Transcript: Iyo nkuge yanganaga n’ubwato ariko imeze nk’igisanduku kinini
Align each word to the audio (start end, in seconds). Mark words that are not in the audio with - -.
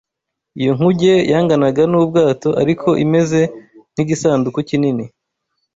Iyo 0.59 0.71
nkuge 0.77 1.13
yanganaga 1.31 1.83
n’ubwato 1.91 2.49
ariko 2.61 2.89
imeze 3.05 3.39
nk’igisanduku 3.91 4.59
kinini 4.69 5.05